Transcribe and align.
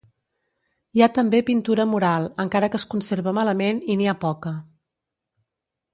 Hi 0.97 1.03
ha 1.05 1.09
també 1.17 1.41
pintura 1.49 1.85
mural, 1.91 2.25
encara 2.45 2.71
que 2.75 2.81
es 2.83 2.87
conserva 2.95 3.37
malament 3.41 3.83
i 3.95 3.99
n'hi 4.01 4.11
ha 4.15 4.19
poca. 4.27 4.59